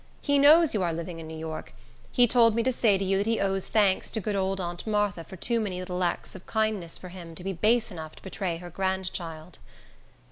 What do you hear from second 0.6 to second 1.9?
you are living in New York.